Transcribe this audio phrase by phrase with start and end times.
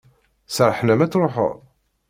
[0.55, 1.53] Serrḥen-am ad truḥeḍ?